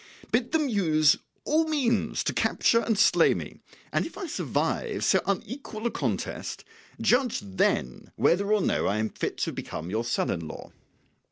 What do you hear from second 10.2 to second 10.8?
in law."